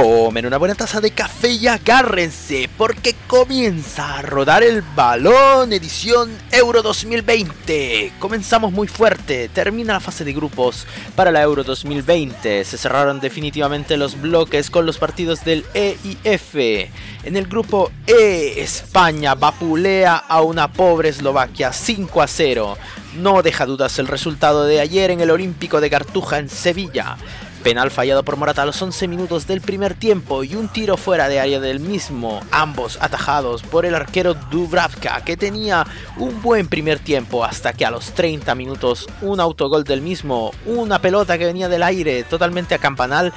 [0.00, 6.30] Tomen una buena taza de café y agárrense porque comienza a rodar el balón edición
[6.52, 8.14] Euro 2020.
[8.18, 12.64] Comenzamos muy fuerte, termina la fase de grupos para la Euro 2020.
[12.64, 16.90] Se cerraron definitivamente los bloques con los partidos del E y F.
[17.22, 22.78] En el grupo E, España vapulea a una pobre Eslovaquia 5 a 0.
[23.18, 27.18] No deja dudas el resultado de ayer en el Olímpico de Cartuja en Sevilla.
[27.62, 31.28] Penal fallado por Morata a los 11 minutos del primer tiempo y un tiro fuera
[31.28, 36.98] de área del mismo, ambos atajados por el arquero Dubravka que tenía un buen primer
[37.00, 41.68] tiempo hasta que a los 30 minutos un autogol del mismo, una pelota que venía
[41.68, 43.32] del aire totalmente a campanal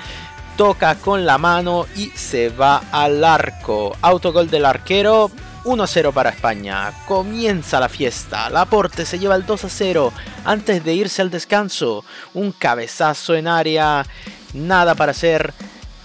[0.55, 3.95] toca con la mano y se va al arco.
[4.01, 5.31] Autogol del arquero,
[5.63, 6.91] 1-0 para España.
[7.07, 8.49] Comienza la fiesta.
[8.49, 10.11] Laporte se lleva el 2-0
[10.45, 12.03] antes de irse al descanso.
[12.33, 14.05] Un cabezazo en área.
[14.53, 15.53] Nada para hacer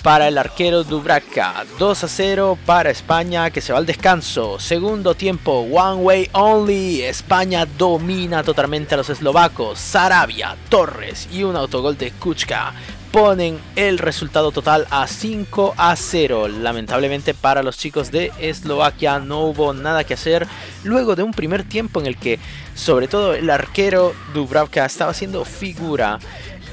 [0.02, 1.64] para el arquero Dubravka.
[1.78, 4.58] 2-0 para España que se va al descanso.
[4.58, 7.02] Segundo tiempo, one way only.
[7.02, 9.78] España domina totalmente a los eslovacos.
[9.78, 12.72] Sarabia, Torres y un autogol de Kuchka
[13.12, 16.48] ponen el resultado total a 5 a 0.
[16.48, 20.46] Lamentablemente para los chicos de Eslovaquia no hubo nada que hacer
[20.84, 22.38] luego de un primer tiempo en el que
[22.74, 26.18] sobre todo el arquero Dubravka estaba siendo figura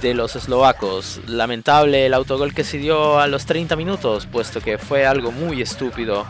[0.01, 1.21] de los eslovacos.
[1.27, 5.61] Lamentable el autogol que se dio a los 30 minutos, puesto que fue algo muy
[5.61, 6.25] estúpido.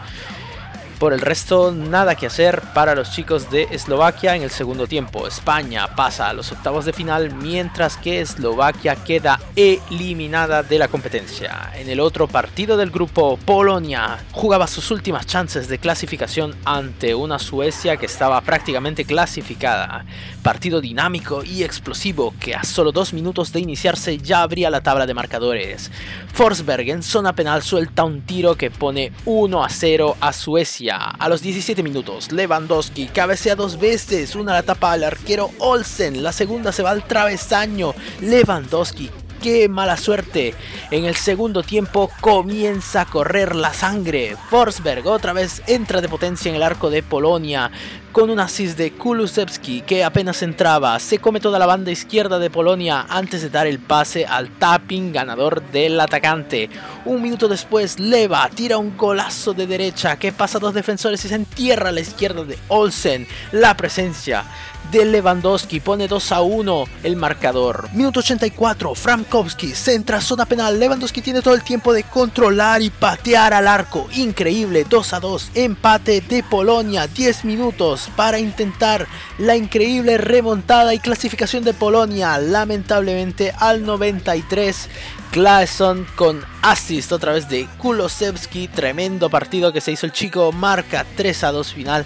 [1.00, 5.28] Por el resto, nada que hacer para los chicos de Eslovaquia en el segundo tiempo.
[5.28, 11.72] España pasa a los octavos de final, mientras que Eslovaquia queda eliminada de la competencia.
[11.76, 17.40] En el otro partido del grupo, Polonia jugaba sus últimas chances de clasificación ante una
[17.40, 20.06] Suecia que estaba prácticamente clasificada.
[20.44, 25.06] Partido dinámico y explosivo que a solo dos minutos de iniciarse ya abría la tabla
[25.06, 25.92] de marcadores.
[26.34, 31.30] Forsberg en zona penal suelta un tiro que pone 1 a 0 a Suecia a
[31.30, 36.72] los 17 minutos, Lewandowski cabecea dos veces, una la tapa al arquero Olsen, la segunda
[36.72, 37.94] se va al travesaño.
[38.22, 39.10] Lewandowski
[39.42, 40.56] qué mala suerte.
[40.92, 44.36] En el segundo tiempo comienza a correr la sangre.
[44.50, 47.72] Forsberg otra vez entra de potencia en el arco de Polonia
[48.16, 52.50] con un assist de Kulusevski que apenas entraba, se come toda la banda izquierda de
[52.50, 56.70] Polonia antes de dar el pase al tapping ganador del atacante.
[57.04, 61.28] Un minuto después, Leva tira un golazo de derecha que pasa a dos defensores y
[61.28, 63.28] se entierra a la izquierda de Olsen.
[63.52, 64.46] La presencia
[64.92, 67.90] de Lewandowski pone 2 a 1 el marcador.
[67.94, 70.80] Minuto 84, Frankowski centra zona penal.
[70.80, 74.08] Lewandowski tiene todo el tiempo de controlar y patear al arco.
[74.14, 79.08] Increíble, 2 a 2, empate de Polonia, 10 minutos para intentar
[79.38, 82.38] la increíble remontada y clasificación de Polonia.
[82.38, 84.90] Lamentablemente al 93
[85.32, 88.68] Claesson con assist otra vez de Kulosevski.
[88.68, 90.52] Tremendo partido que se hizo el chico.
[90.52, 92.06] Marca 3 a 2 final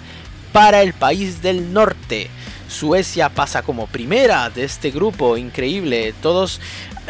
[0.52, 2.30] para el país del norte.
[2.68, 6.14] Suecia pasa como primera de este grupo, increíble.
[6.22, 6.60] Todos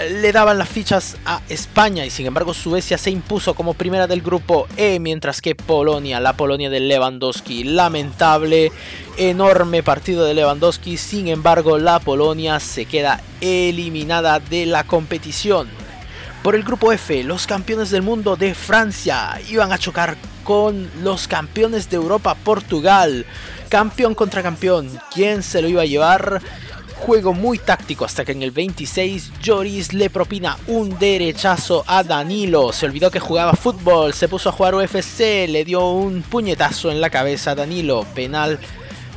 [0.08, 4.22] le daban las fichas a España y sin embargo Suecia se impuso como primera del
[4.22, 8.72] grupo E, mientras que Polonia, la Polonia de Lewandowski, lamentable,
[9.18, 15.68] enorme partido de Lewandowski, sin embargo la Polonia se queda eliminada de la competición.
[16.42, 21.28] Por el grupo F, los campeones del mundo de Francia iban a chocar con los
[21.28, 23.26] campeones de Europa Portugal.
[23.68, 26.40] Campeón contra campeón, ¿quién se lo iba a llevar?
[27.00, 32.74] Juego muy táctico hasta que en el 26 Joris le propina un derechazo a Danilo.
[32.74, 37.00] Se olvidó que jugaba fútbol, se puso a jugar UFC, le dio un puñetazo en
[37.00, 38.06] la cabeza a Danilo.
[38.14, 38.58] Penal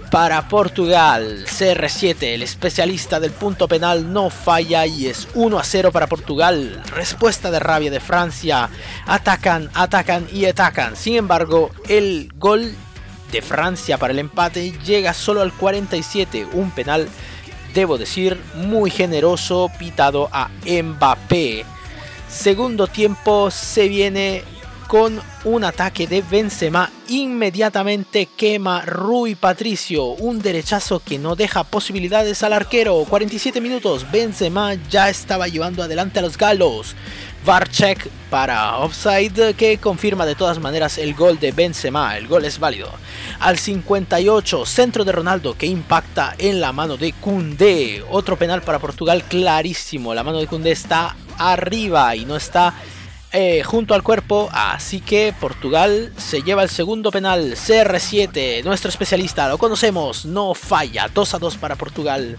[0.10, 1.44] para Portugal.
[1.46, 6.82] CR7, el especialista del punto penal, no falla y es 1 a 0 para Portugal.
[6.96, 8.70] Respuesta de rabia de Francia.
[9.06, 10.96] Atacan, atacan y atacan.
[10.96, 12.74] Sin embargo, el gol
[13.34, 16.48] de Francia para el empate llega solo al 47.
[16.54, 17.10] Un penal
[17.74, 21.66] debo decir, muy generoso pitado a Mbappé.
[22.30, 24.44] Segundo tiempo se viene
[24.88, 32.44] con un ataque de Benzema inmediatamente quema Rui Patricio, un derechazo que no deja posibilidades
[32.44, 33.04] al arquero.
[33.10, 36.96] 47 minutos, Benzema ya estaba llevando adelante a los galos.
[37.45, 42.57] Varchek para offside que confirma de todas maneras el gol de Benzema, el gol es
[42.57, 42.90] válido.
[43.40, 48.80] Al 58, centro de Ronaldo que impacta en la mano de Koundé, otro penal para
[48.80, 52.74] Portugal clarísimo, la mano de Koundé está arriba y no está
[53.34, 59.50] eh, junto al cuerpo, así que Portugal se lleva el segundo penal, CR7, nuestro especialista,
[59.50, 62.38] lo conocemos, no falla, 2 a 2 para Portugal.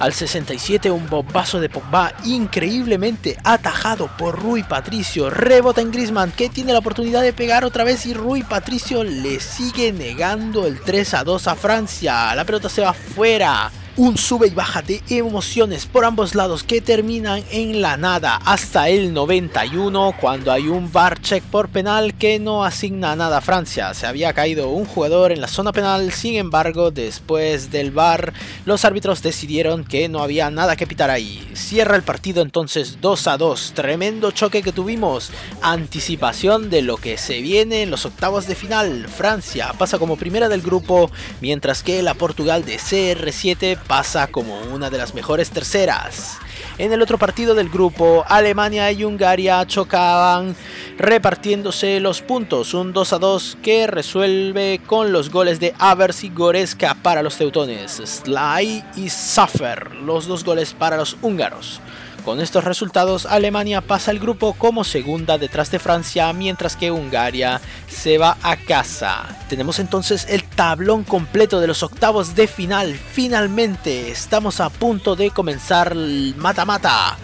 [0.00, 5.28] Al 67 un bombazo de Pogba increíblemente atajado por Rui Patricio.
[5.28, 9.40] Rebota en Griezmann que tiene la oportunidad de pegar otra vez y Rui Patricio le
[9.40, 12.34] sigue negando el 3 a 2 a Francia.
[12.34, 16.80] La pelota se va fuera un sube y baja de emociones por ambos lados que
[16.80, 22.38] terminan en la nada hasta el 91 cuando hay un bar check por penal que
[22.38, 23.92] no asigna nada a Francia.
[23.94, 28.32] Se había caído un jugador en la zona penal, sin embargo después del bar
[28.64, 31.50] los árbitros decidieron que no había nada que pitar ahí.
[31.54, 35.30] Cierra el partido entonces 2 a 2, tremendo choque que tuvimos,
[35.62, 39.08] anticipación de lo que se viene en los octavos de final.
[39.08, 41.10] Francia pasa como primera del grupo
[41.40, 46.38] mientras que la Portugal de CR7 pasa como una de las mejores terceras.
[46.78, 50.56] En el otro partido del grupo, Alemania y Hungaria chocaban
[50.96, 56.30] repartiéndose los puntos, un 2 a 2 que resuelve con los goles de Avers y
[56.30, 61.80] Goreska para los teutones, Sly y Suffer, los dos goles para los húngaros.
[62.24, 67.60] Con estos resultados, Alemania pasa el grupo como segunda detrás de Francia, mientras que Hungaria
[67.88, 69.26] se va a casa.
[69.48, 72.94] Tenemos entonces el tablón completo de los octavos de final.
[72.94, 77.16] Finalmente, estamos a punto de comenzar el mata-mata.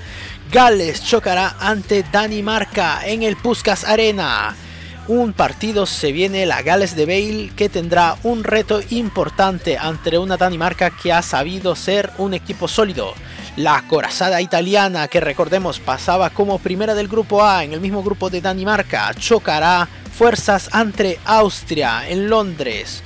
[0.51, 4.57] Gales chocará ante Danimarca en el Puskas Arena
[5.09, 10.37] un partido se viene la Gales de Bale que tendrá un reto importante ante una
[10.37, 13.15] Danimarca que ha sabido ser un equipo sólido.
[13.56, 18.29] La corazada italiana, que recordemos pasaba como primera del grupo A en el mismo grupo
[18.29, 23.03] de Danimarca, chocará fuerzas ante Austria en Londres.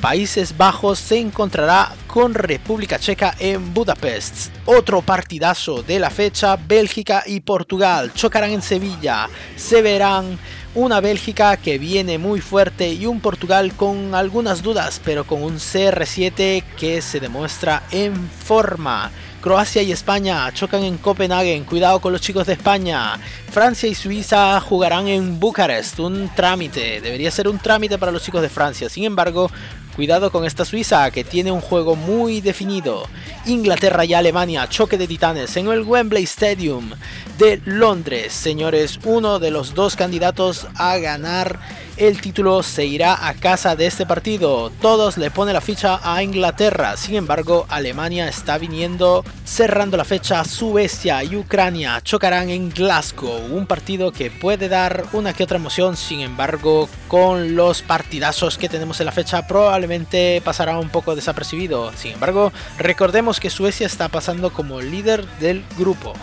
[0.00, 4.52] Países Bajos se encontrará con República Checa en Budapest.
[4.64, 9.28] Otro partidazo de la fecha, Bélgica y Portugal chocarán en Sevilla.
[9.54, 10.40] Se verán
[10.74, 15.58] una Bélgica que viene muy fuerte y un Portugal con algunas dudas, pero con un
[15.58, 19.12] CR7 que se demuestra en forma.
[19.44, 23.20] Croacia y España chocan en Copenhague, cuidado con los chicos de España.
[23.50, 28.40] Francia y Suiza jugarán en Bucarest, un trámite, debería ser un trámite para los chicos
[28.40, 28.88] de Francia.
[28.88, 29.50] Sin embargo,
[29.96, 33.06] Cuidado con esta Suiza que tiene un juego muy definido.
[33.46, 36.90] Inglaterra y Alemania, choque de titanes en el Wembley Stadium
[37.38, 38.32] de Londres.
[38.32, 41.60] Señores, uno de los dos candidatos a ganar
[41.96, 44.70] el título se irá a casa de este partido.
[44.80, 46.96] Todos le ponen la ficha a Inglaterra.
[46.96, 50.44] Sin embargo, Alemania está viniendo cerrando la fecha.
[50.44, 53.54] Suecia y Ucrania chocarán en Glasgow.
[53.54, 55.96] Un partido que puede dar una que otra emoción.
[55.96, 61.92] Sin embargo, con los partidazos que tenemos en la fecha, probablemente pasará un poco desapercibido.
[61.96, 66.14] Sin embargo, recordemos que Suecia está pasando como líder del grupo.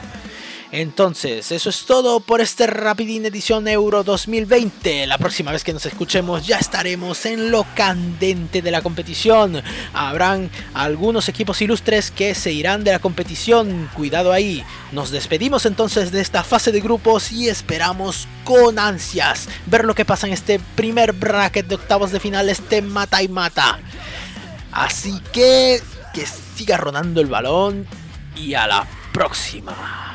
[0.71, 5.05] Entonces, eso es todo por este Rapidín Edición Euro 2020.
[5.05, 9.61] La próxima vez que nos escuchemos ya estaremos en lo candente de la competición.
[9.93, 13.89] Habrán algunos equipos ilustres que se irán de la competición.
[13.93, 14.63] Cuidado ahí.
[14.93, 20.05] Nos despedimos entonces de esta fase de grupos y esperamos con ansias ver lo que
[20.05, 23.77] pasa en este primer bracket de octavos de final, este mata y mata.
[24.71, 25.81] Así que
[26.13, 26.25] que
[26.55, 27.85] siga rodando el balón
[28.37, 30.10] y a la próxima.